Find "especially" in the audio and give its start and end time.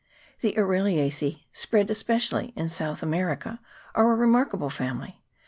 1.91-2.53